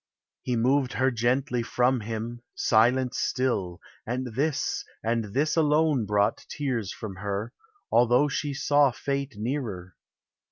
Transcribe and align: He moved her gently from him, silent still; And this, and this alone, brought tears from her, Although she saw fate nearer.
He 0.41 0.55
moved 0.55 0.93
her 0.93 1.11
gently 1.11 1.61
from 1.61 1.99
him, 1.99 2.41
silent 2.55 3.13
still; 3.13 3.79
And 4.03 4.33
this, 4.33 4.83
and 5.03 5.25
this 5.25 5.55
alone, 5.55 6.07
brought 6.07 6.43
tears 6.49 6.91
from 6.91 7.17
her, 7.17 7.53
Although 7.91 8.27
she 8.27 8.55
saw 8.55 8.89
fate 8.89 9.35
nearer. 9.37 9.95